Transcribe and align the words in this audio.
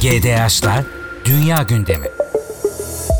GDH'la 0.00 0.84
Dünya 1.24 1.62
Gündemi. 1.62 2.06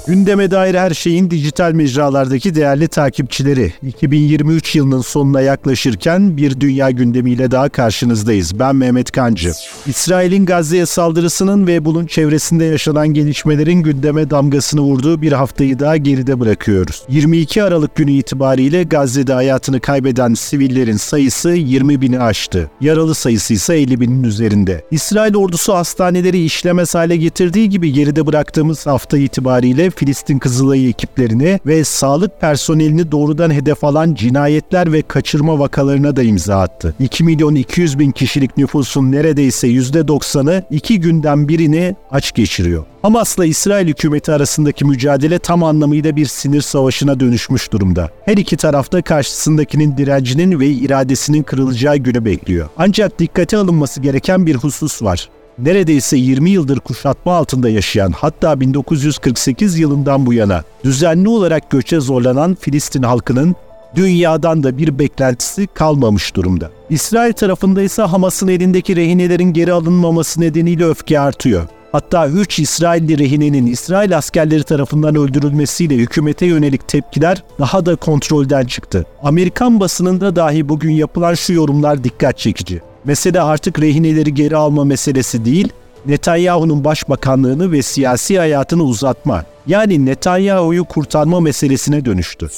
Gündeme 0.06 0.50
dair 0.50 0.74
her 0.74 0.90
şeyin 0.90 1.30
dijital 1.30 1.72
mecralardaki 1.72 2.54
değerli 2.54 2.88
takipçileri. 2.88 3.72
2023 3.82 4.76
yılının 4.76 5.00
sonuna 5.00 5.40
yaklaşırken 5.40 6.36
bir 6.36 6.60
dünya 6.60 6.90
gündemiyle 6.90 7.50
daha 7.50 7.68
karşınızdayız. 7.68 8.58
Ben 8.58 8.76
Mehmet 8.76 9.10
Kancı. 9.10 9.52
İsrail'in 9.86 10.46
Gazze'ye 10.46 10.86
saldırısının 10.86 11.66
ve 11.66 11.84
bunun 11.84 12.06
çevresinde 12.06 12.64
yaşanan 12.64 13.08
gelişmelerin 13.08 13.82
gündeme 13.82 14.30
damgasını 14.30 14.80
vurduğu 14.80 15.22
bir 15.22 15.32
haftayı 15.32 15.78
daha 15.78 15.96
geride 15.96 16.40
bırakıyoruz. 16.40 17.02
22 17.08 17.62
Aralık 17.62 17.96
günü 17.96 18.12
itibariyle 18.12 18.82
Gazze'de 18.82 19.32
hayatını 19.32 19.80
kaybeden 19.80 20.34
sivillerin 20.34 20.96
sayısı 20.96 21.50
20 21.50 22.00
bini 22.00 22.20
aştı. 22.20 22.70
Yaralı 22.80 23.14
sayısı 23.14 23.54
ise 23.54 23.74
50 23.74 24.00
binin 24.00 24.22
üzerinde. 24.22 24.84
İsrail 24.90 25.36
ordusu 25.36 25.74
hastaneleri 25.74 26.44
işlemez 26.44 26.94
hale 26.94 27.16
getirdiği 27.16 27.68
gibi 27.68 27.92
geride 27.92 28.26
bıraktığımız 28.26 28.86
hafta 28.86 29.18
itibariyle 29.18 29.90
Filistin 30.00 30.38
Kızılayı 30.38 30.88
ekiplerini 30.88 31.60
ve 31.66 31.84
sağlık 31.84 32.40
personelini 32.40 33.12
doğrudan 33.12 33.50
hedef 33.50 33.84
alan 33.84 34.14
cinayetler 34.14 34.92
ve 34.92 35.02
kaçırma 35.02 35.58
vakalarına 35.58 36.16
da 36.16 36.22
imza 36.22 36.60
attı. 36.60 36.94
2 37.00 37.24
milyon 37.24 37.54
200 37.54 37.98
bin 37.98 38.10
kişilik 38.10 38.56
nüfusun 38.56 39.12
neredeyse 39.12 39.68
%90'ı 39.68 40.64
iki 40.70 41.00
günden 41.00 41.48
birini 41.48 41.96
aç 42.10 42.34
geçiriyor. 42.34 42.84
Hamas'la 43.02 43.44
İsrail 43.44 43.88
hükümeti 43.88 44.32
arasındaki 44.32 44.84
mücadele 44.84 45.38
tam 45.38 45.62
anlamıyla 45.62 46.16
bir 46.16 46.26
sinir 46.26 46.60
savaşına 46.60 47.20
dönüşmüş 47.20 47.72
durumda. 47.72 48.10
Her 48.24 48.36
iki 48.36 48.56
tarafta 48.56 49.02
karşısındakinin 49.02 49.96
direncinin 49.96 50.60
ve 50.60 50.66
iradesinin 50.66 51.42
kırılacağı 51.42 51.96
günü 51.96 52.24
bekliyor. 52.24 52.68
Ancak 52.76 53.18
dikkate 53.18 53.56
alınması 53.56 54.00
gereken 54.00 54.46
bir 54.46 54.54
husus 54.54 55.02
var 55.02 55.28
neredeyse 55.64 56.16
20 56.16 56.50
yıldır 56.50 56.80
kuşatma 56.80 57.32
altında 57.32 57.68
yaşayan 57.68 58.12
hatta 58.12 58.60
1948 58.60 59.78
yılından 59.78 60.26
bu 60.26 60.32
yana 60.32 60.62
düzenli 60.84 61.28
olarak 61.28 61.70
göçe 61.70 62.00
zorlanan 62.00 62.56
Filistin 62.60 63.02
halkının 63.02 63.56
dünyadan 63.96 64.62
da 64.62 64.78
bir 64.78 64.98
beklentisi 64.98 65.66
kalmamış 65.66 66.36
durumda. 66.36 66.70
İsrail 66.90 67.32
tarafında 67.32 67.82
ise 67.82 68.02
Hamas'ın 68.02 68.48
elindeki 68.48 68.96
rehinelerin 68.96 69.52
geri 69.52 69.72
alınmaması 69.72 70.40
nedeniyle 70.40 70.84
öfke 70.84 71.20
artıyor. 71.20 71.68
Hatta 71.92 72.28
3 72.28 72.58
İsrailli 72.58 73.18
rehinenin 73.18 73.66
İsrail 73.66 74.16
askerleri 74.16 74.64
tarafından 74.64 75.14
öldürülmesiyle 75.14 75.94
hükümete 75.94 76.46
yönelik 76.46 76.88
tepkiler 76.88 77.44
daha 77.58 77.86
da 77.86 77.96
kontrolden 77.96 78.66
çıktı. 78.66 79.06
Amerikan 79.22 79.80
basınında 79.80 80.36
dahi 80.36 80.68
bugün 80.68 80.92
yapılan 80.92 81.34
şu 81.34 81.52
yorumlar 81.52 82.04
dikkat 82.04 82.38
çekici. 82.38 82.80
Mesele 83.04 83.40
artık 83.40 83.80
rehineleri 83.80 84.34
geri 84.34 84.56
alma 84.56 84.84
meselesi 84.84 85.44
değil, 85.44 85.68
Netanyahu'nun 86.06 86.84
başbakanlığını 86.84 87.72
ve 87.72 87.82
siyasi 87.82 88.38
hayatını 88.38 88.82
uzatma, 88.82 89.44
yani 89.66 90.06
Netanyahu'yu 90.06 90.84
kurtarma 90.84 91.40
meselesine 91.40 92.04
dönüştü. 92.04 92.48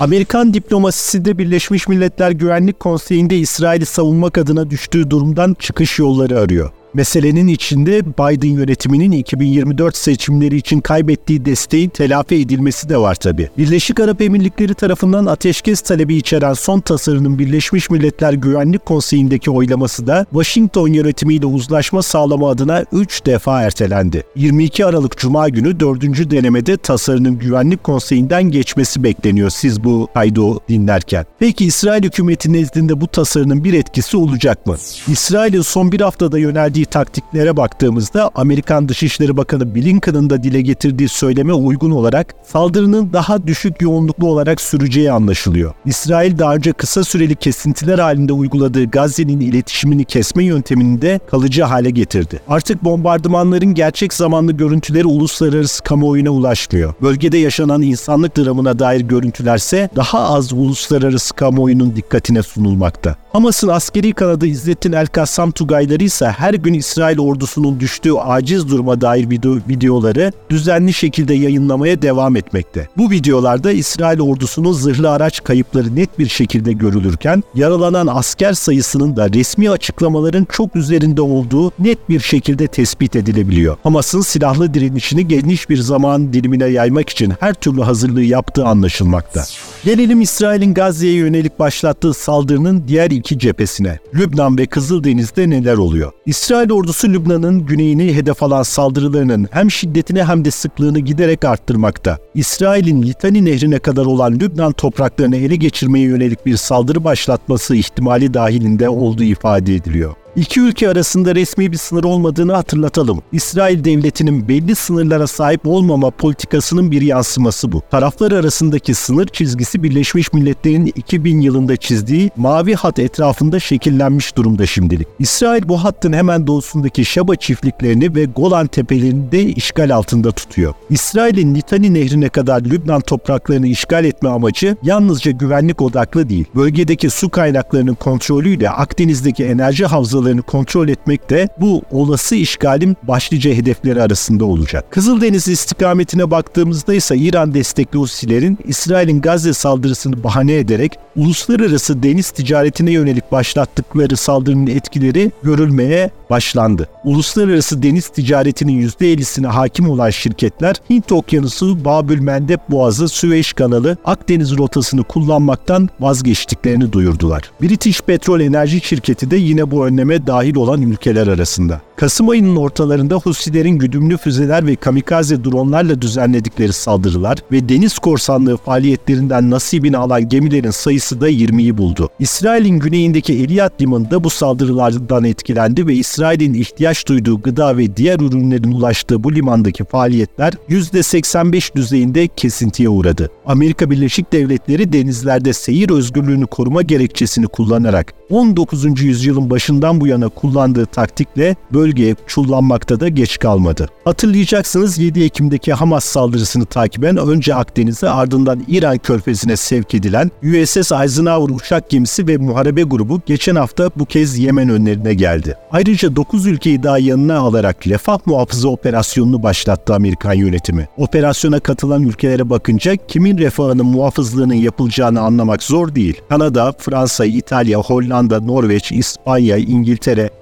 Amerikan 0.00 0.54
diplomasisi 0.54 1.24
de 1.24 1.38
Birleşmiş 1.38 1.88
Milletler 1.88 2.30
Güvenlik 2.30 2.80
Konseyi'nde 2.80 3.38
İsrail'i 3.38 3.86
savunmak 3.86 4.38
adına 4.38 4.70
düştüğü 4.70 5.10
durumdan 5.10 5.56
çıkış 5.58 5.98
yolları 5.98 6.40
arıyor. 6.40 6.70
Meselenin 6.98 7.46
içinde 7.46 8.06
Biden 8.06 8.48
yönetiminin 8.48 9.12
2024 9.12 9.96
seçimleri 9.96 10.56
için 10.56 10.80
kaybettiği 10.80 11.44
desteğin 11.44 11.88
telafi 11.88 12.34
edilmesi 12.34 12.88
de 12.88 12.96
var 12.96 13.14
tabi. 13.14 13.50
Birleşik 13.58 14.00
Arap 14.00 14.22
Emirlikleri 14.22 14.74
tarafından 14.74 15.26
ateşkes 15.26 15.80
talebi 15.80 16.16
içeren 16.16 16.52
son 16.52 16.80
tasarının 16.80 17.38
Birleşmiş 17.38 17.90
Milletler 17.90 18.32
Güvenlik 18.32 18.86
Konseyi'ndeki 18.86 19.50
oylaması 19.50 20.06
da 20.06 20.26
Washington 20.30 20.88
yönetimiyle 20.88 21.46
uzlaşma 21.46 22.02
sağlama 22.02 22.50
adına 22.50 22.84
3 22.92 23.26
defa 23.26 23.62
ertelendi. 23.62 24.22
22 24.36 24.86
Aralık 24.86 25.18
Cuma 25.18 25.48
günü 25.48 25.80
4. 25.80 26.30
denemede 26.30 26.76
tasarının 26.76 27.38
Güvenlik 27.38 27.84
Konseyi'nden 27.84 28.42
geçmesi 28.42 29.02
bekleniyor 29.02 29.50
siz 29.50 29.84
bu 29.84 30.08
kaydı 30.14 30.68
dinlerken. 30.68 31.26
Peki 31.38 31.64
İsrail 31.64 32.02
hükümeti 32.02 32.52
nezdinde 32.52 33.00
bu 33.00 33.06
tasarının 33.06 33.64
bir 33.64 33.74
etkisi 33.74 34.16
olacak 34.16 34.66
mı? 34.66 34.76
İsrail'in 35.08 35.62
son 35.62 35.92
bir 35.92 36.00
haftada 36.00 36.38
yöneldiği 36.38 36.87
taktiklere 36.90 37.56
baktığımızda 37.56 38.30
Amerikan 38.34 38.88
Dışişleri 38.88 39.36
Bakanı 39.36 39.74
Blinken'ın 39.74 40.30
da 40.30 40.42
dile 40.42 40.60
getirdiği 40.60 41.08
söyleme 41.08 41.52
uygun 41.52 41.90
olarak 41.90 42.34
saldırının 42.46 43.12
daha 43.12 43.46
düşük 43.46 43.82
yoğunluklu 43.82 44.26
olarak 44.28 44.60
süreceği 44.60 45.12
anlaşılıyor. 45.12 45.74
İsrail 45.84 46.38
daha 46.38 46.54
önce 46.54 46.72
kısa 46.72 47.04
süreli 47.04 47.36
kesintiler 47.36 47.98
halinde 47.98 48.32
uyguladığı 48.32 48.84
Gazze'nin 48.84 49.40
iletişimini 49.40 50.04
kesme 50.04 50.44
yöntemini 50.44 51.02
de 51.02 51.20
kalıcı 51.30 51.62
hale 51.62 51.90
getirdi. 51.90 52.40
Artık 52.48 52.84
bombardımanların 52.84 53.74
gerçek 53.74 54.14
zamanlı 54.14 54.52
görüntüleri 54.52 55.06
uluslararası 55.06 55.82
kamuoyuna 55.82 56.30
ulaşmıyor. 56.30 56.94
Bölgede 57.02 57.38
yaşanan 57.38 57.82
insanlık 57.82 58.36
dramına 58.36 58.78
dair 58.78 59.00
görüntülerse 59.00 59.90
daha 59.96 60.20
az 60.20 60.52
uluslararası 60.52 61.34
kamuoyunun 61.34 61.96
dikkatine 61.96 62.42
sunulmakta. 62.42 63.16
Hamas'ın 63.32 63.68
askeri 63.68 64.12
kanadı 64.12 64.46
İzzettin 64.46 64.92
El-Kassam 64.92 65.50
Tugayları 65.50 66.04
ise 66.04 66.26
her 66.26 66.54
gün 66.54 66.67
İsrail 66.74 67.18
ordusunun 67.18 67.80
düştüğü 67.80 68.12
aciz 68.12 68.68
duruma 68.68 69.00
dair 69.00 69.30
video, 69.30 69.56
videoları 69.68 70.32
düzenli 70.50 70.92
şekilde 70.92 71.34
yayınlamaya 71.34 72.02
devam 72.02 72.36
etmekte. 72.36 72.88
Bu 72.96 73.10
videolarda 73.10 73.72
İsrail 73.72 74.20
ordusunun 74.20 74.72
zırhlı 74.72 75.10
araç 75.10 75.44
kayıpları 75.44 75.96
net 75.96 76.18
bir 76.18 76.28
şekilde 76.28 76.72
görülürken 76.72 77.42
yaralanan 77.54 78.06
asker 78.06 78.52
sayısının 78.52 79.16
da 79.16 79.32
resmi 79.32 79.70
açıklamaların 79.70 80.46
çok 80.52 80.76
üzerinde 80.76 81.22
olduğu 81.22 81.72
net 81.78 82.08
bir 82.08 82.20
şekilde 82.20 82.66
tespit 82.66 83.16
edilebiliyor. 83.16 83.76
Hamas'ın 83.82 84.20
silahlı 84.20 84.74
direnişini 84.74 85.28
geniş 85.28 85.70
bir 85.70 85.76
zaman 85.76 86.32
dilimine 86.32 86.66
yaymak 86.66 87.10
için 87.10 87.32
her 87.40 87.54
türlü 87.54 87.82
hazırlığı 87.82 88.22
yaptığı 88.22 88.64
anlaşılmakta. 88.64 89.44
Gelelim 89.84 90.20
İsrail'in 90.20 90.74
Gazze'ye 90.74 91.12
yönelik 91.14 91.58
başlattığı 91.58 92.14
saldırının 92.14 92.84
diğer 92.88 93.10
iki 93.10 93.38
cephesine. 93.38 93.98
Lübnan 94.14 94.58
ve 94.58 94.66
Kızıldeniz'de 94.66 95.50
neler 95.50 95.74
oluyor? 95.74 96.12
İsrail 96.26 96.72
ordusu 96.72 97.08
Lübnan'ın 97.08 97.66
güneyini 97.66 98.14
hedef 98.14 98.42
alan 98.42 98.62
saldırılarının 98.62 99.48
hem 99.50 99.70
şiddetini 99.70 100.24
hem 100.24 100.44
de 100.44 100.50
sıklığını 100.50 100.98
giderek 100.98 101.44
arttırmakta. 101.44 102.18
İsrail'in 102.34 103.02
Litani 103.02 103.44
nehrine 103.44 103.78
kadar 103.78 104.06
olan 104.06 104.32
Lübnan 104.32 104.72
topraklarını 104.72 105.36
ele 105.36 105.56
geçirmeye 105.56 106.04
yönelik 106.06 106.46
bir 106.46 106.56
saldırı 106.56 107.04
başlatması 107.04 107.76
ihtimali 107.76 108.34
dahilinde 108.34 108.88
olduğu 108.88 109.24
ifade 109.24 109.74
ediliyor. 109.74 110.14
İki 110.36 110.60
ülke 110.60 110.88
arasında 110.88 111.34
resmi 111.34 111.72
bir 111.72 111.76
sınır 111.76 112.04
olmadığını 112.04 112.52
hatırlatalım. 112.52 113.22
İsrail 113.32 113.84
devletinin 113.84 114.48
belli 114.48 114.74
sınırlara 114.74 115.26
sahip 115.26 115.66
olmama 115.66 116.10
politikasının 116.10 116.90
bir 116.90 117.02
yansıması 117.02 117.72
bu. 117.72 117.82
Taraflar 117.90 118.32
arasındaki 118.32 118.94
sınır 118.94 119.26
çizgisi 119.26 119.82
Birleşmiş 119.82 120.32
Milletler'in 120.32 120.92
2000 120.96 121.40
yılında 121.40 121.76
çizdiği 121.76 122.30
mavi 122.36 122.74
hat 122.74 122.98
etrafında 122.98 123.60
şekillenmiş 123.60 124.36
durumda 124.36 124.66
şimdilik. 124.66 125.08
İsrail 125.18 125.68
bu 125.68 125.84
hattın 125.84 126.12
hemen 126.12 126.46
doğusundaki 126.46 127.04
Şaba 127.04 127.36
çiftliklerini 127.36 128.14
ve 128.14 128.24
Golan 128.24 128.66
tepelerini 128.66 129.32
de 129.32 129.42
işgal 129.42 129.94
altında 129.94 130.32
tutuyor. 130.32 130.74
İsrail'in 130.90 131.54
Litani 131.54 131.94
nehrine 131.94 132.28
kadar 132.28 132.60
Lübnan 132.60 133.00
topraklarını 133.00 133.66
işgal 133.66 134.04
etme 134.04 134.28
amacı 134.28 134.76
yalnızca 134.82 135.30
güvenlik 135.30 135.82
odaklı 135.82 136.28
değil. 136.28 136.44
Bölgedeki 136.54 137.10
su 137.10 137.28
kaynaklarının 137.28 137.94
kontrolüyle 137.94 138.70
Akdeniz'deki 138.70 139.44
enerji 139.44 139.86
havzaları 139.86 140.17
sınırlarını 140.18 140.42
kontrol 140.42 140.88
etmek 140.88 141.30
de 141.30 141.48
bu 141.60 141.82
olası 141.90 142.34
işgalin 142.34 142.96
başlıca 143.02 143.50
hedefleri 143.50 144.02
arasında 144.02 144.44
olacak. 144.44 144.84
Kızıldeniz 144.90 145.48
istikametine 145.48 146.30
baktığımızda 146.30 146.94
ise 146.94 147.16
İran 147.16 147.54
destekli 147.54 147.98
Husilerin 147.98 148.58
İsrail'in 148.64 149.20
Gazze 149.20 149.52
saldırısını 149.52 150.24
bahane 150.24 150.54
ederek 150.54 150.92
uluslararası 151.16 152.02
deniz 152.02 152.30
ticaretine 152.30 152.90
yönelik 152.90 153.32
başlattıkları 153.32 154.16
saldırının 154.16 154.66
etkileri 154.66 155.32
görülmeye 155.42 156.10
başlandı. 156.30 156.88
Uluslararası 157.04 157.82
deniz 157.82 158.08
ticaretinin 158.08 158.88
%50'sine 158.88 159.46
hakim 159.46 159.90
olan 159.90 160.10
şirketler 160.10 160.76
Hint 160.90 161.12
Okyanusu, 161.12 161.84
Babül 161.84 162.20
Mendeb 162.20 162.60
Boğazı, 162.70 163.08
Süveyş 163.08 163.52
Kanalı, 163.52 163.96
Akdeniz 164.04 164.58
rotasını 164.58 165.04
kullanmaktan 165.04 165.88
vazgeçtiklerini 166.00 166.92
duyurdular. 166.92 167.50
British 167.62 168.00
Petrol 168.00 168.40
Enerji 168.40 168.80
Şirketi 168.80 169.30
de 169.30 169.36
yine 169.36 169.70
bu 169.70 169.86
önleme 169.86 170.07
dahil 170.26 170.56
olan 170.56 170.82
ülkeler 170.82 171.26
arasında. 171.26 171.80
Kasım 171.96 172.28
ayının 172.28 172.56
ortalarında 172.56 173.14
Husilerin 173.14 173.78
güdümlü 173.78 174.16
füzeler 174.16 174.66
ve 174.66 174.76
kamikaze 174.76 175.44
dronlarla 175.44 176.02
düzenledikleri 176.02 176.72
saldırılar 176.72 177.38
ve 177.52 177.68
deniz 177.68 177.98
korsanlığı 177.98 178.56
faaliyetlerinden 178.56 179.50
nasibini 179.50 179.96
alan 179.96 180.28
gemilerin 180.28 180.70
sayısı 180.70 181.20
da 181.20 181.30
20'yi 181.30 181.78
buldu. 181.78 182.08
İsrail'in 182.18 182.78
güneyindeki 182.78 183.32
Eliyat 183.32 183.80
Limanı 183.80 184.24
bu 184.24 184.30
saldırılardan 184.30 185.24
etkilendi 185.24 185.86
ve 185.86 185.94
İsrail'in 185.94 186.54
ihtiyaç 186.54 187.06
duyduğu 187.06 187.42
gıda 187.42 187.76
ve 187.76 187.96
diğer 187.96 188.20
ürünlerin 188.20 188.72
ulaştığı 188.72 189.24
bu 189.24 189.34
limandaki 189.34 189.84
faaliyetler 189.84 190.52
%85 190.68 191.74
düzeyinde 191.74 192.28
kesintiye 192.28 192.88
uğradı. 192.88 193.30
Amerika 193.46 193.90
Birleşik 193.90 194.32
Devletleri 194.32 194.92
denizlerde 194.92 195.52
seyir 195.52 195.90
özgürlüğünü 195.90 196.46
koruma 196.46 196.82
gerekçesini 196.82 197.46
kullanarak 197.46 198.14
19. 198.30 199.02
yüzyılın 199.02 199.50
başından 199.50 199.97
bu 200.00 200.06
yana 200.06 200.28
kullandığı 200.28 200.86
taktikle 200.86 201.56
bölgeye 201.72 202.14
çullanmakta 202.26 203.00
da 203.00 203.08
geç 203.08 203.38
kalmadı. 203.38 203.88
Hatırlayacaksınız 204.04 204.98
7 204.98 205.24
Ekim'deki 205.24 205.72
Hamas 205.72 206.04
saldırısını 206.04 206.64
takiben 206.64 207.16
önce 207.16 207.54
Akdeniz'e 207.54 208.08
ardından 208.08 208.64
İran 208.68 208.98
körfezine 208.98 209.56
sevk 209.56 209.94
edilen 209.94 210.30
USS 210.42 210.92
Eisenhower 210.92 211.54
uçak 211.56 211.90
gemisi 211.90 212.26
ve 212.26 212.36
muharebe 212.36 212.82
grubu 212.82 213.20
geçen 213.26 213.56
hafta 213.56 213.90
bu 213.96 214.04
kez 214.04 214.38
Yemen 214.38 214.68
önlerine 214.68 215.14
geldi. 215.14 215.56
Ayrıca 215.72 216.16
9 216.16 216.46
ülkeyi 216.46 216.82
daha 216.82 216.98
yanına 216.98 217.38
alarak 217.38 217.86
Refah 217.86 218.18
Muhafızı 218.26 218.68
operasyonunu 218.68 219.42
başlattı 219.42 219.94
Amerikan 219.94 220.34
yönetimi. 220.34 220.88
Operasyona 220.96 221.60
katılan 221.60 222.02
ülkelere 222.02 222.50
bakınca 222.50 222.96
kimin 222.96 223.38
refahının 223.38 223.86
muhafızlığının 223.86 224.54
yapılacağını 224.54 225.20
anlamak 225.20 225.62
zor 225.62 225.94
değil. 225.94 226.20
Kanada, 226.28 226.72
Fransa, 226.78 227.24
İtalya, 227.24 227.78
Hollanda, 227.78 228.40
Norveç, 228.40 228.92
İspanya, 228.92 229.56
İngiltere, 229.56 229.87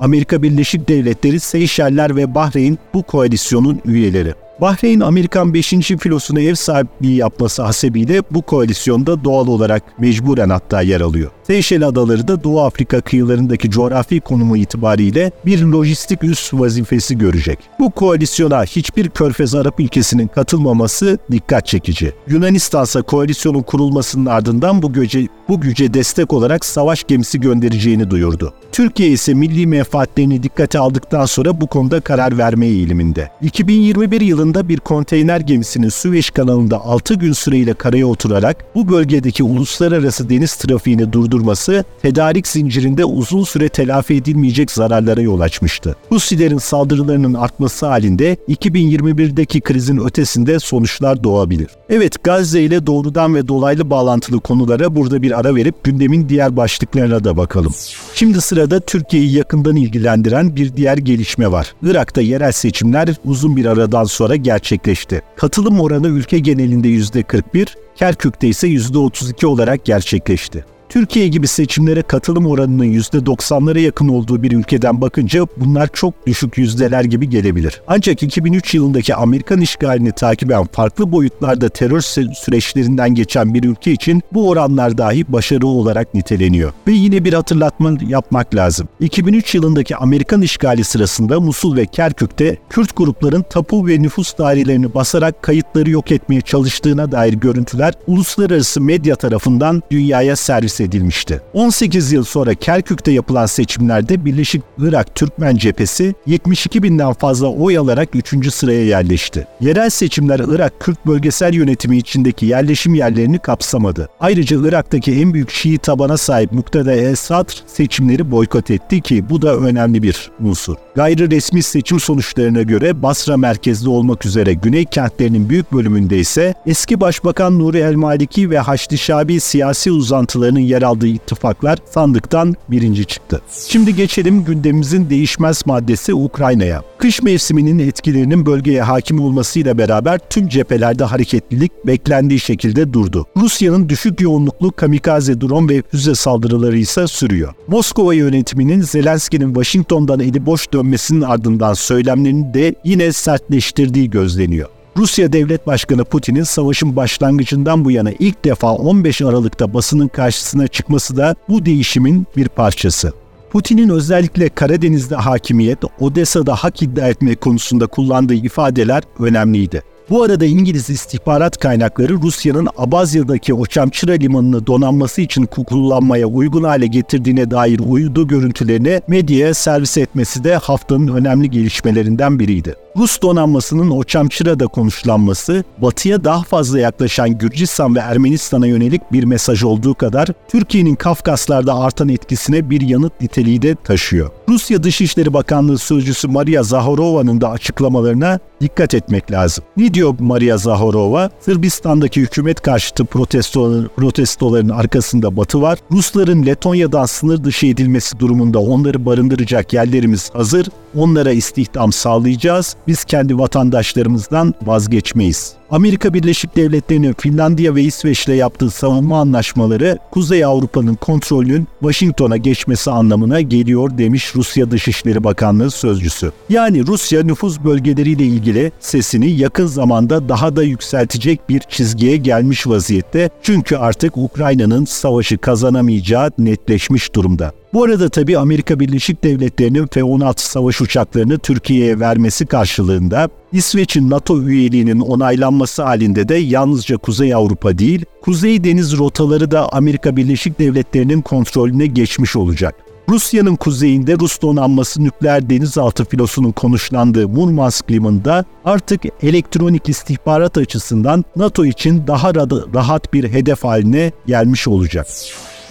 Amerika 0.00 0.43
Birleşik 0.43 0.88
Devletleri, 0.88 1.40
Seyşeller 1.40 2.16
ve 2.16 2.34
Bahreyn 2.34 2.78
bu 2.94 3.02
koalisyonun 3.02 3.81
üyeleri. 3.84 4.45
Bahreyn, 4.61 5.00
Amerikan 5.00 5.55
5. 5.55 5.70
filosuna 6.00 6.41
ev 6.41 6.55
sahipliği 6.55 7.17
yapması 7.17 7.62
hasebiyle 7.62 8.23
bu 8.31 8.43
koalisyonda 8.43 9.25
doğal 9.25 9.47
olarak 9.47 9.82
mecburen 9.99 10.49
hatta 10.49 10.82
yer 10.82 11.00
alıyor. 11.00 11.31
Seyşel 11.43 11.87
Adaları 11.87 12.29
da 12.29 12.44
Doğu 12.44 12.61
Afrika 12.61 13.00
kıyılarındaki 13.00 13.70
coğrafi 13.70 14.20
konumu 14.20 14.56
itibariyle 14.56 15.32
bir 15.47 15.62
lojistik 15.62 16.25
üs 16.25 16.55
vazifesi 16.55 17.19
görecek. 17.19 17.58
Bu 17.79 17.91
koalisyona 17.91 18.64
hiçbir 18.64 19.08
Körfez 19.08 19.55
Arap 19.55 19.81
ülkesinin 19.81 20.26
katılmaması 20.26 21.19
dikkat 21.31 21.67
çekici. 21.67 22.12
Yunanistan 22.29 22.85
ise 22.85 23.03
koalisyonun 23.03 23.62
kurulmasının 23.62 24.26
ardından 24.26 24.82
bu 24.82 24.93
güce, 24.93 25.26
bu 25.49 25.61
güce 25.61 25.94
destek 25.94 26.32
olarak 26.32 26.64
savaş 26.64 27.05
gemisi 27.05 27.41
göndereceğini 27.41 28.11
duyurdu. 28.11 28.55
Türkiye 28.73 29.08
ise 29.08 29.35
milli 29.35 29.67
menfaatlerini 29.67 30.43
dikkate 30.43 30.79
aldıktan 30.79 31.26
sonra 31.26 31.61
bu 31.61 31.67
konuda 31.67 32.00
karar 32.00 32.38
verme 32.38 32.67
eğiliminde. 32.67 33.31
2021 33.43 34.20
yılında 34.20 34.45
bir 34.54 34.81
konteyner 34.81 35.40
gemisinin 35.40 35.88
Süveyş 35.88 36.31
kanalında 36.31 36.81
6 36.84 37.14
gün 37.14 37.32
süreyle 37.32 37.75
karaya 37.75 38.06
oturarak 38.06 38.64
bu 38.75 38.88
bölgedeki 38.88 39.43
uluslararası 39.43 40.31
deniz 40.31 40.54
trafiğini 40.54 41.12
durdurması 41.12 41.84
tedarik 42.02 42.46
zincirinde 42.46 43.04
uzun 43.04 43.44
süre 43.44 43.69
telafi 43.69 44.14
edilmeyecek 44.14 44.70
zararlara 44.70 45.20
yol 45.20 45.40
açmıştı. 45.40 45.96
Husilerin 46.08 46.58
saldırılarının 46.58 47.34
artması 47.34 47.87
halinde 47.87 48.37
2021'deki 48.48 49.60
krizin 49.60 49.98
ötesinde 49.98 50.58
sonuçlar 50.58 51.25
doğabilir. 51.25 51.69
Evet 51.88 52.25
Gazze 52.25 52.62
ile 52.62 52.87
doğrudan 52.87 53.34
ve 53.34 53.48
dolaylı 53.48 53.90
bağlantılı 53.90 54.40
konulara 54.40 54.96
burada 54.96 55.22
bir 55.22 55.40
ara 55.40 55.54
verip 55.54 55.84
gündemin 55.84 56.28
diğer 56.28 56.56
başlıklarına 56.56 57.25
da 57.25 57.37
bakalım. 57.37 57.72
Şimdi 58.14 58.40
sırada 58.40 58.81
Türkiye'yi 58.81 59.32
yakından 59.32 59.76
ilgilendiren 59.76 60.56
bir 60.56 60.76
diğer 60.76 60.98
gelişme 60.98 61.52
var. 61.52 61.75
Irak'ta 61.82 62.20
yerel 62.20 62.52
seçimler 62.52 63.08
uzun 63.25 63.56
bir 63.56 63.64
aradan 63.66 64.04
sonra 64.04 64.35
gerçekleşti. 64.36 65.22
Katılım 65.36 65.80
oranı 65.80 66.08
ülke 66.08 66.38
genelinde 66.38 66.88
%41, 66.88 67.68
Kerkük'te 67.96 68.48
ise 68.48 68.68
%32 68.68 69.46
olarak 69.46 69.84
gerçekleşti. 69.84 70.64
Türkiye 70.88 71.28
gibi 71.28 71.46
seçimlere 71.46 72.02
katılım 72.02 72.46
oranının 72.46 72.84
%90'lara 72.84 73.80
yakın 73.80 74.08
olduğu 74.08 74.42
bir 74.42 74.52
ülkeden 74.52 75.00
bakınca 75.00 75.46
bunlar 75.56 75.88
çok 75.92 76.26
düşük 76.26 76.58
yüzdeler 76.58 77.04
gibi 77.04 77.28
gelebilir. 77.28 77.82
Ancak 77.88 78.22
2003 78.22 78.74
yılındaki 78.74 79.14
Amerikan 79.14 79.60
işgalini 79.60 80.12
takiben 80.12 80.64
farklı 80.64 81.12
boyutlarda 81.12 81.68
terör 81.68 82.00
süreçlerinden 82.34 83.14
geçen 83.14 83.54
bir 83.54 83.64
ülke 83.64 83.92
için 83.92 84.22
bu 84.32 84.48
oranlar 84.48 84.98
dahi 84.98 85.32
başarı 85.32 85.66
olarak 85.66 86.14
niteleniyor. 86.14 86.72
Ve 86.86 86.92
yine 86.92 87.24
bir 87.24 87.32
hatırlatma 87.32 87.92
yapmak 88.08 88.54
lazım. 88.54 88.88
2003 89.00 89.54
yılındaki 89.54 89.96
Amerikan 89.96 90.42
işgali 90.42 90.84
sırasında 90.84 91.40
Musul 91.40 91.76
ve 91.76 91.86
Kerkük'te 91.86 92.56
Kürt 92.70 92.96
grupların 92.96 93.44
tapu 93.50 93.86
ve 93.86 94.02
nüfus 94.02 94.38
dairelerini 94.38 94.94
basarak 94.94 95.42
kayıtları 95.42 95.90
yok 95.90 96.12
etmeye 96.12 96.40
çalıştığına 96.40 97.12
dair 97.12 97.32
görüntüler 97.32 97.94
uluslararası 98.06 98.80
medya 98.80 99.16
tarafından 99.16 99.82
dünyaya 99.90 100.36
servis 100.36 100.75
edilmişti. 100.81 101.40
18 101.52 102.12
yıl 102.12 102.25
sonra 102.25 102.55
Kerkük'te 102.55 103.12
yapılan 103.12 103.46
seçimlerde 103.46 104.25
Birleşik 104.25 104.62
Irak 104.78 105.14
Türkmen 105.14 105.56
Cephesi 105.56 106.14
72 106.26 106.82
binden 106.82 107.12
fazla 107.12 107.46
oy 107.46 107.78
alarak 107.78 108.08
3. 108.14 108.55
sıraya 108.55 108.84
yerleşti. 108.84 109.46
Yerel 109.61 109.90
seçimler 109.90 110.40
Irak 110.49 110.81
Kürt 110.81 111.06
bölgesel 111.06 111.55
yönetimi 111.55 111.96
içindeki 111.96 112.46
yerleşim 112.46 112.94
yerlerini 112.94 113.38
kapsamadı. 113.38 114.08
Ayrıca 114.20 114.69
Irak'taki 114.69 115.12
en 115.12 115.34
büyük 115.34 115.50
Şii 115.50 115.78
tabana 115.78 116.17
sahip 116.17 116.52
Muktada 116.52 116.93
el-Sadr 116.93 117.62
seçimleri 117.67 118.31
boykot 118.31 118.70
etti 118.70 119.00
ki 119.00 119.31
bu 119.31 119.43
da 119.43 119.56
önemli 119.56 120.02
bir 120.02 120.31
unsur. 120.40 120.75
Gayri 120.94 121.31
resmi 121.31 121.62
seçim 121.62 122.00
sonuçlarına 122.00 122.62
göre 122.62 123.02
Basra 123.02 123.37
merkezli 123.37 123.88
olmak 123.88 124.26
üzere 124.26 124.52
güney 124.52 124.84
kentlerinin 124.84 125.49
büyük 125.49 125.72
bölümünde 125.72 126.19
ise 126.19 126.55
eski 126.67 127.00
Başbakan 127.00 127.58
Nuri 127.58 127.79
el-Maliki 127.79 128.50
ve 128.50 128.58
Haçlı 128.58 128.99
Şabi 128.99 129.40
siyasi 129.40 129.93
uzantılarının 129.93 130.61
yer 130.66 130.82
aldığı 130.82 131.06
ittifaklar 131.06 131.78
sandıktan 131.90 132.54
birinci 132.68 133.04
çıktı. 133.04 133.40
Şimdi 133.68 133.96
geçelim 133.96 134.44
gündemimizin 134.44 135.10
değişmez 135.10 135.66
maddesi 135.66 136.14
Ukrayna'ya. 136.14 136.82
Kış 136.98 137.22
mevsiminin 137.22 137.78
etkilerinin 137.78 138.46
bölgeye 138.46 138.82
hakim 138.82 139.20
olmasıyla 139.20 139.78
beraber 139.78 140.20
tüm 140.30 140.48
cephelerde 140.48 141.04
hareketlilik 141.04 141.72
beklendiği 141.86 142.40
şekilde 142.40 142.92
durdu. 142.92 143.26
Rusya'nın 143.36 143.88
düşük 143.88 144.20
yoğunluklu 144.20 144.72
kamikaze 144.72 145.40
drone 145.40 145.72
ve 145.72 145.82
füze 145.90 146.14
saldırıları 146.14 146.78
ise 146.78 147.06
sürüyor. 147.06 147.54
Moskova 147.69 148.14
yönetiminin 148.14 148.80
Zelenski'nin 148.80 149.54
Washington'dan 149.54 150.20
eli 150.20 150.46
boş 150.46 150.72
dönmesinin 150.72 151.22
ardından 151.22 151.74
söylemlerini 151.74 152.54
de 152.54 152.74
yine 152.84 153.12
sertleştirdiği 153.12 154.10
gözleniyor. 154.10 154.75
Rusya 154.96 155.32
Devlet 155.32 155.66
Başkanı 155.66 156.04
Putin'in 156.04 156.43
savaşın 156.43 156.96
başlangıcından 156.96 157.84
bu 157.84 157.90
yana 157.90 158.10
ilk 158.19 158.44
defa 158.44 158.72
15 158.72 159.22
Aralık'ta 159.22 159.75
basının 159.75 160.08
karşısına 160.08 160.66
çıkması 160.66 161.16
da 161.16 161.34
bu 161.48 161.66
değişimin 161.66 162.26
bir 162.37 162.48
parçası. 162.48 163.12
Putin'in 163.50 163.88
özellikle 163.88 164.48
Karadeniz'de 164.48 165.16
hakimiyet, 165.16 165.78
Odessa'da 166.00 166.54
hak 166.54 166.82
iddia 166.82 167.08
etme 167.08 167.34
konusunda 167.34 167.87
kullandığı 167.87 168.34
ifadeler 168.34 169.02
önemliydi. 169.19 169.82
Bu 170.10 170.22
arada 170.22 170.44
İngiliz 170.44 170.90
istihbarat 170.90 171.58
kaynakları 171.58 172.12
Rusya'nın 172.12 172.69
Abazya'daki 172.76 173.54
Oçamçıra 173.54 174.12
limanını 174.12 174.66
donanması 174.66 175.20
için 175.20 175.46
kullanmaya 175.46 176.26
uygun 176.26 176.62
hale 176.62 176.87
getirdiğine 176.87 177.50
dair 177.50 177.81
uydu 177.88 178.28
görüntülerini 178.28 179.00
medyaya 179.08 179.54
servis 179.54 179.98
etmesi 179.98 180.44
de 180.44 180.56
haftanın 180.56 181.08
önemli 181.08 181.50
gelişmelerinden 181.50 182.38
biriydi. 182.38 182.85
Rus 182.98 183.22
donanmasının 183.22 183.90
Oçamçıra'da 183.90 184.66
konuşlanması, 184.66 185.65
batıya 185.79 186.24
daha 186.24 186.43
fazla 186.43 186.79
yaklaşan 186.79 187.38
Gürcistan 187.38 187.94
ve 187.94 187.98
Ermenistan'a 187.98 188.67
yönelik 188.67 189.12
bir 189.12 189.24
mesaj 189.24 189.65
olduğu 189.65 189.94
kadar 189.94 190.29
Türkiye'nin 190.48 190.94
Kafkaslar'da 190.94 191.74
artan 191.74 192.08
etkisine 192.08 192.70
bir 192.70 192.81
yanıt 192.81 193.20
niteliği 193.20 193.62
de 193.62 193.74
taşıyor. 193.74 194.31
Rusya 194.48 194.82
Dışişleri 194.82 195.34
Bakanlığı 195.34 195.79
Sözcüsü 195.79 196.29
Maria 196.29 196.62
Zaharova'nın 196.62 197.41
da 197.41 197.50
açıklamalarına 197.50 198.38
dikkat 198.60 198.94
etmek 198.94 199.32
lazım. 199.32 199.65
Ne 199.76 199.94
diyor 199.94 200.15
Maria 200.19 200.58
Zahorova? 200.58 201.31
Sırbistan'daki 201.41 202.20
hükümet 202.20 202.60
karşıtı 202.60 203.05
protestoların, 203.05 203.91
protestoların 203.96 204.69
arkasında 204.69 205.36
Batı 205.36 205.62
var. 205.62 205.79
Rusların 205.93 206.46
Letonya'dan 206.46 207.06
sınır 207.06 207.44
dışı 207.44 207.67
edilmesi 207.67 208.19
durumunda 208.19 208.58
onları 208.58 209.06
barındıracak 209.06 209.72
yerlerimiz 209.72 210.31
hazır. 210.34 210.69
Onlara 210.96 211.32
istihdam 211.32 211.93
sağlayacağız. 211.93 212.76
Biz 212.86 213.05
kendi 213.05 213.38
vatandaşlarımızdan 213.38 214.55
vazgeçmeyiz. 214.62 215.52
Amerika 215.70 216.14
Birleşik 216.14 216.56
Devletleri'nin 216.56 217.14
Finlandiya 217.19 217.74
ve 217.74 217.82
İsveç'le 217.82 218.28
yaptığı 218.28 218.70
savunma 218.70 219.20
anlaşmaları 219.20 219.98
Kuzey 220.10 220.44
Avrupa'nın 220.44 220.94
kontrolünün 220.94 221.69
Washington'a 221.81 222.36
geçmesi 222.36 222.90
anlamına 222.90 223.40
geliyor 223.40 223.98
demiş 223.98 224.32
Rusya 224.36 224.70
Dışişleri 224.70 225.24
Bakanlığı 225.24 225.70
sözcüsü. 225.70 226.32
Yani 226.48 226.86
Rusya 226.86 227.22
nüfus 227.22 227.60
bölgeleriyle 227.60 228.24
ilgili 228.24 228.72
sesini 228.81 229.31
yakın 229.31 229.66
zamanda 229.66 230.28
daha 230.28 230.56
da 230.56 230.62
yükseltecek 230.62 231.48
bir 231.48 231.60
çizgiye 231.60 232.16
gelmiş 232.16 232.66
vaziyette. 232.66 233.31
Çünkü 233.43 233.76
artık 233.76 234.16
Ukrayna'nın 234.16 234.84
savaşı 234.84 235.38
kazanamayacağı 235.38 236.31
netleşmiş 236.38 237.14
durumda. 237.14 237.52
Bu 237.73 237.85
arada 237.85 238.08
tabi 238.08 238.39
Amerika 238.39 238.81
Birleşik 238.81 239.25
Devletleri'nin 239.25 239.87
F-16 239.87 240.41
savaş 240.41 240.81
uçaklarını 240.81 241.39
Türkiye'ye 241.39 242.01
vermesi 242.01 242.46
karşılığında 242.46 243.29
İsveç'in 243.53 244.11
NATO 244.11 244.43
üyeliğinin 244.43 245.01
onaylanması 245.01 245.82
halinde 245.82 246.29
de 246.29 246.35
yalnızca 246.35 246.96
Kuzey 246.96 247.35
Avrupa 247.35 247.79
değil, 247.79 248.05
Kuzey 248.23 248.65
Deniz 248.65 248.99
rotaları 248.99 249.51
da 249.51 249.73
Amerika 249.73 250.17
Birleşik 250.17 250.58
Devletleri'nin 250.58 251.23
kontrolüne 251.23 251.87
geçmiş 251.87 252.37
olacak. 252.37 252.75
Rusya'nın 253.08 253.56
kuzeyinde 253.56 254.19
Rus 254.19 254.43
donanması 254.43 255.05
nükleer 255.05 255.51
denizaltı 255.51 256.05
filosunun 256.05 256.53
konuşlandığı 256.53 257.29
Murmansk 257.29 257.91
limanında 257.91 258.44
artık 258.65 259.03
elektronik 259.23 259.89
istihbarat 259.89 260.58
açısından 260.58 261.25
NATO 261.37 261.65
için 261.65 262.06
daha 262.06 262.35
rahat 262.75 263.13
bir 263.13 263.32
hedef 263.32 263.65
haline 263.65 264.13
gelmiş 264.27 264.69
olacak. 264.69 265.06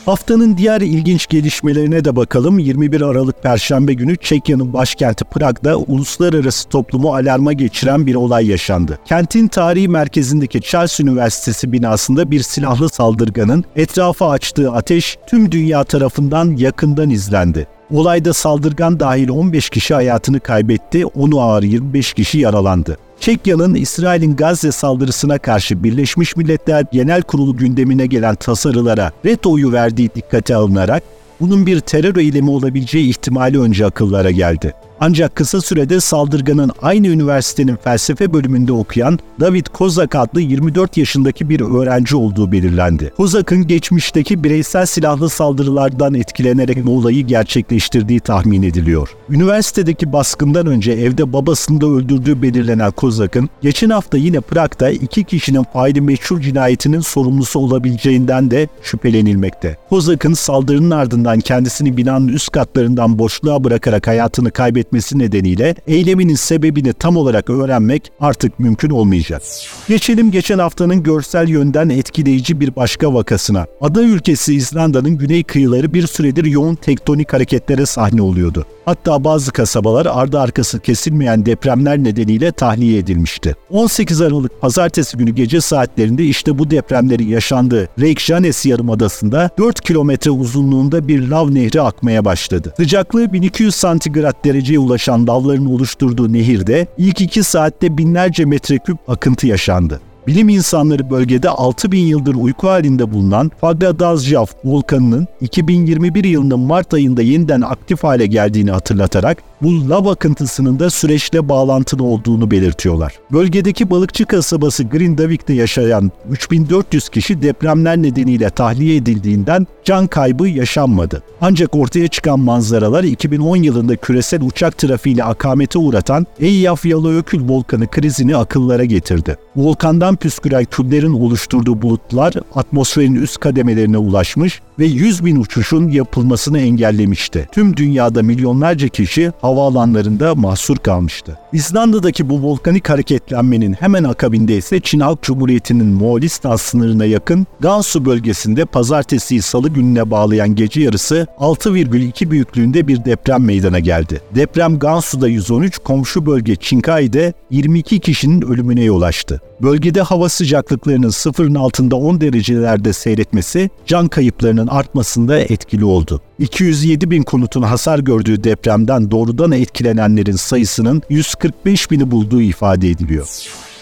Haftanın 0.06 0.58
diğer 0.58 0.82
ilginç 0.82 1.28
gelişmelerine 1.28 2.06
de 2.06 2.16
bakalım. 2.16 2.60
21 2.60 3.02
Aralık 3.02 3.44
Perşembe 3.44 3.94
günü 3.94 4.18
Çekya'nın 4.18 4.74
başkenti 4.74 5.26
Prag'da 5.26 5.78
uluslararası 5.78 6.70
toplumu 6.70 7.16
alarma 7.16 7.54
geçiren 7.54 8.08
bir 8.08 8.16
olay 8.16 8.48
yaşandı. 8.48 9.00
Kentin 9.06 9.48
tarihi 9.48 9.88
merkezindeki 9.88 10.62
Charles 10.62 11.00
Üniversitesi 11.00 11.72
binasında 11.72 12.32
bir 12.32 12.40
silahlı 12.40 12.90
saldırganın 12.90 13.66
etrafa 13.76 14.30
açtığı 14.30 14.72
ateş 14.72 15.18
tüm 15.28 15.52
dünya 15.52 15.84
tarafından 15.84 16.56
yakından 16.58 17.10
izlendi. 17.10 17.68
Olayda 17.92 18.34
saldırgan 18.34 19.00
dahil 19.00 19.30
15 19.30 19.70
kişi 19.70 19.94
hayatını 19.94 20.40
kaybetti, 20.40 21.06
onu 21.06 21.42
ağır 21.42 21.64
25 21.64 22.14
kişi 22.14 22.40
yaralandı. 22.40 22.98
Çekya'nın 23.20 23.76
İsrail'in 23.76 24.36
Gazze 24.36 24.72
saldırısına 24.72 25.38
karşı 25.38 25.84
Birleşmiş 25.84 26.36
Milletler 26.36 26.86
Genel 26.92 27.22
Kurulu 27.22 27.58
gündemine 27.58 28.06
gelen 28.06 28.36
tasarılara 28.36 29.12
ret 29.26 29.46
oyu 29.46 29.72
verdiği 29.72 30.10
dikkate 30.16 30.56
alınarak 30.56 31.04
bunun 31.40 31.66
bir 31.66 31.80
terör 31.80 32.16
eylemi 32.16 32.50
olabileceği 32.50 33.10
ihtimali 33.10 33.60
önce 33.60 33.86
akıllara 33.86 34.32
geldi. 34.32 34.74
Ancak 35.00 35.36
kısa 35.36 35.62
sürede 35.62 36.00
saldırganın 36.00 36.72
aynı 36.82 37.08
üniversitenin 37.08 37.76
felsefe 37.76 38.34
bölümünde 38.34 38.72
okuyan 38.74 39.20
David 39.40 39.66
Kozak 39.66 40.16
adlı 40.16 40.42
24 40.42 40.98
yaşındaki 40.98 41.50
bir 41.50 41.62
öğrenci 41.62 42.16
olduğu 42.16 42.52
belirlendi. 42.52 43.14
Kozak'ın 43.18 43.68
geçmişteki 43.68 44.44
bireysel 44.44 44.86
silahlı 44.86 45.30
saldırılardan 45.30 46.14
etkilenerek 46.14 46.88
olayı 46.88 47.28
gerçekleştirdiği 47.28 48.20
tahmin 48.20 48.64
ediliyor. 48.64 49.10
Üniversitedeki 49.30 50.14
baskından 50.14 50.68
önce 50.68 50.92
evde 50.92 51.34
babasını 51.34 51.82
da 51.82 51.88
öldürdüğü 51.88 52.42
belirlenen 52.42 52.92
Kozak'ın 52.92 53.50
geçen 53.62 53.90
hafta 53.90 54.18
yine 54.18 54.40
Prag'da 54.40 54.90
iki 54.90 55.24
kişinin 55.24 55.64
faili 55.64 56.02
meşhur 56.02 56.42
cinayetinin 56.42 57.00
sorumlusu 57.00 57.60
olabileceğinden 57.60 58.52
de 58.52 58.68
şüphelenilmekte. 58.82 59.78
Kozak'ın 59.90 60.34
saldırının 60.34 60.92
ardından 60.92 61.40
kendisini 61.40 61.98
binanın 61.98 62.28
üst 62.28 62.52
katlarından 62.52 63.20
boşluğa 63.20 63.64
bırakarak 63.64 64.08
hayatını 64.08 64.52
kaybetmesi 64.52 64.85
etmesi 64.86 65.20
nedeniyle 65.20 65.76
eyleminin 65.88 66.36
sebebini 66.36 66.94
tam 66.94 67.18
olarak 67.18 67.50
öğrenmek 67.50 68.12
artık 68.20 68.60
mümkün 68.60 68.90
olmayacak. 68.90 69.42
Geçelim 69.88 70.32
geçen 70.32 70.60
haftanın 70.60 71.04
görsel 71.04 71.48
yönden 71.48 71.90
etkileyici 71.90 72.60
bir 72.60 72.76
başka 72.76 73.14
vakasına. 73.14 73.66
Ada 73.82 74.04
ülkesi 74.04 74.56
İzlanda'nın 74.56 75.18
güney 75.18 75.44
kıyıları 75.44 75.94
bir 75.94 76.08
süredir 76.08 76.46
yoğun 76.46 76.76
tektonik 76.76 77.34
hareketlere 77.34 77.86
sahne 77.86 78.22
oluyordu. 78.22 78.66
Hatta 78.86 79.24
bazı 79.24 79.52
kasabalar 79.52 80.06
ardı 80.06 80.40
arkası 80.40 80.80
kesilmeyen 80.80 81.46
depremler 81.46 81.98
nedeniyle 81.98 82.52
tahliye 82.52 82.98
edilmişti. 82.98 83.56
18 83.70 84.22
Aralık 84.22 84.62
pazartesi 84.62 85.18
günü 85.18 85.32
gece 85.32 85.62
saatlerinde 85.62 86.24
işte 86.24 86.58
bu 86.58 86.72
depremlerin 86.72 87.28
yaşandığı 87.28 87.90
Reykjanes 88.00 88.66
Yarımadası'nda 88.66 89.50
4 89.58 89.82
kilometre 89.82 90.32
uzunluğunda 90.32 91.08
bir 91.08 91.28
lav 91.28 91.54
nehri 91.56 91.82
akmaya 91.82 92.26
başladı. 92.26 92.74
Sıcaklığı 92.78 93.34
1200 93.34 93.76
santigrat 93.76 94.44
dereceye 94.76 94.80
ulaşan 94.80 95.28
lavların 95.28 95.66
oluşturduğu 95.66 96.34
nehirde 96.34 96.88
ilk 96.98 97.22
2 97.22 97.44
saatte 97.44 97.98
binlerce 97.98 98.46
metreküp 98.46 98.98
akıntı 99.08 99.48
yaşandı. 99.48 100.00
Bilim 100.28 100.50
insanları 100.50 101.10
bölgede 101.10 101.50
6000 101.50 102.00
yıldır 102.00 102.36
uyku 102.36 102.68
halinde 102.68 103.12
bulunan 103.12 103.52
Fagradalsjaf 103.62 104.56
volkanının 104.64 105.28
2021 105.42 106.24
yılının 106.24 106.60
Mart 106.60 106.94
ayında 106.94 107.22
yeniden 107.22 107.62
aktif 107.62 108.04
hale 108.04 108.26
geldiğini 108.26 108.72
hatırlatarak 108.72 109.38
bu 109.62 109.90
lav 109.90 110.06
akıntısının 110.06 110.80
da 110.80 110.90
süreçle 110.90 111.50
bağlantılı 111.50 112.04
olduğunu 112.04 112.52
belirtiyorlar. 112.52 113.14
Bölgedeki 113.32 113.90
balıkçı 113.90 114.26
kasabası 114.26 114.84
Grindavik'te 114.84 115.54
yaşayan 115.54 116.12
3400 116.32 117.10
kişi 117.10 117.42
depremler 117.42 117.98
nedeniyle 117.98 118.50
tahliye 118.50 118.96
edildiğinden 118.96 119.68
can 119.84 120.08
kaybı 120.08 120.48
yaşanmadı. 120.48 121.24
Ancak 121.42 121.76
ortaya 121.76 122.08
çıkan 122.08 122.40
manzaralar 122.40 123.04
2010 123.04 123.56
yılında 123.56 123.96
küresel 123.96 124.42
uçak 124.42 124.78
trafiğiyle 124.78 125.24
akamete 125.24 125.80
uğratan 125.80 126.28
Eyjafjallajökull 126.40 127.50
volkanı 127.50 127.88
krizini 127.88 128.36
akıllara 128.36 128.86
getirdi. 128.86 129.38
Volkandan 129.56 130.16
püsküren 130.16 130.66
küllerin 130.66 131.14
oluşturduğu 131.14 131.82
bulutlar 131.82 132.34
atmosferin 132.56 133.16
üst 133.16 133.40
kademelerine 133.40 133.98
ulaşmış 133.98 134.62
ve 134.80 134.86
100 134.86 135.26
bin 135.26 135.36
uçuşun 135.36 135.90
yapılmasını 135.90 136.60
engellemişti. 136.60 137.50
Tüm 137.52 137.78
dünyada 137.78 138.24
milyonlarca 138.24 138.88
kişi 138.88 139.32
havaalanlarında 139.42 140.36
mahsur 140.36 140.78
kalmıştı. 140.78 141.38
İzlanda'daki 141.54 142.30
bu 142.30 142.44
volkanik 142.44 142.90
hareketlenmenin 142.90 143.74
hemen 143.74 144.04
akabinde 144.04 144.58
ise 144.58 144.80
Çin 144.80 145.00
Halk 145.00 145.22
Cumhuriyeti'nin 145.22 145.88
Moğolistan 145.88 146.56
sınırına 146.56 147.06
yakın 147.06 147.48
Gansu 147.60 148.06
bölgesinde 148.06 148.66
pazartesi 148.66 149.42
salı 149.42 149.70
gününe 149.70 150.12
bağlayan 150.12 150.56
gece 150.56 150.82
yarısı 150.82 151.28
6,2 151.40 152.32
büyüklüğünde 152.32 152.88
bir 152.88 153.06
deprem 153.06 153.46
meydana 153.46 153.80
geldi. 153.80 154.22
Deprem 154.36 154.80
Gansu'da 154.80 155.28
113, 155.28 155.78
komşu 155.78 156.26
bölge 156.26 156.56
Çinkai'de 156.56 157.34
22 157.52 158.00
kişinin 158.00 158.42
ölümüne 158.42 158.84
yol 158.84 159.02
açtı. 159.02 159.42
Bölgede 159.62 160.02
hava 160.02 160.30
sıcaklıklarının 160.30 161.10
sıfırın 161.10 161.56
altında 161.56 161.96
10 161.96 162.22
derecelerde 162.22 162.94
seyretmesi 162.94 163.70
can 163.86 164.08
kayıplarının 164.08 164.65
artmasında 164.68 165.40
etkili 165.40 165.86
oldu. 165.86 166.22
207 166.40 167.12
bin 167.12 167.24
konutun 167.24 167.62
hasar 167.62 168.00
gördüğü 168.00 168.44
depremden 168.44 169.12
doğrudan 169.12 169.52
etkilenenlerin 169.52 170.36
sayısının 170.36 171.02
145 171.10 171.92
bini 171.92 172.12
bulduğu 172.12 172.42
ifade 172.42 172.90
ediliyor. 172.90 173.28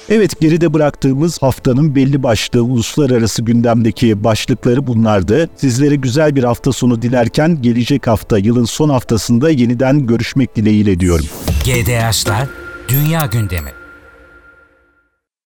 Evet 0.10 0.40
geride 0.42 0.74
bıraktığımız 0.74 1.42
haftanın 1.42 1.96
belli 1.96 2.24
başlı 2.24 2.64
uluslararası 2.64 3.42
gündemdeki 3.42 4.24
başlıkları 4.24 4.88
bunlardı. 4.88 5.50
Sizlere 5.58 5.96
güzel 5.96 6.36
bir 6.36 6.44
hafta 6.44 6.72
sonu 6.72 7.02
dilerken 7.02 7.62
gelecek 7.62 8.08
hafta 8.08 8.38
yılın 8.38 8.66
son 8.66 8.90
haftasında 8.90 9.50
yeniden 9.50 10.08
görüşmek 10.08 10.56
dileğiyle 10.56 11.00
diyorum. 11.00 11.26
GDH'lar 11.66 12.48
Dünya 12.90 13.26
Gündemi 13.26 13.83